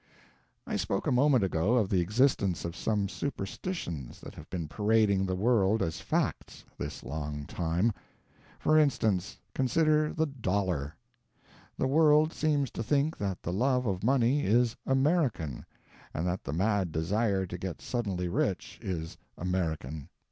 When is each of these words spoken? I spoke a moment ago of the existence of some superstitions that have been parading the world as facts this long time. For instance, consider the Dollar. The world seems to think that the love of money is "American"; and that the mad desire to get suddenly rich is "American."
I 0.65 0.77
spoke 0.77 1.05
a 1.05 1.11
moment 1.11 1.43
ago 1.43 1.75
of 1.75 1.87
the 1.89 2.01
existence 2.01 2.65
of 2.65 2.75
some 2.75 3.07
superstitions 3.07 4.19
that 4.21 4.33
have 4.33 4.49
been 4.49 4.67
parading 4.67 5.27
the 5.27 5.35
world 5.35 5.83
as 5.83 6.01
facts 6.01 6.65
this 6.75 7.03
long 7.03 7.45
time. 7.45 7.93
For 8.57 8.79
instance, 8.79 9.37
consider 9.53 10.11
the 10.11 10.25
Dollar. 10.25 10.95
The 11.77 11.85
world 11.85 12.33
seems 12.33 12.71
to 12.71 12.81
think 12.81 13.15
that 13.19 13.43
the 13.43 13.53
love 13.53 13.85
of 13.85 14.03
money 14.03 14.43
is 14.43 14.75
"American"; 14.87 15.67
and 16.15 16.25
that 16.25 16.45
the 16.45 16.53
mad 16.53 16.91
desire 16.91 17.45
to 17.45 17.57
get 17.59 17.79
suddenly 17.79 18.27
rich 18.27 18.79
is 18.81 19.17
"American." 19.37 20.09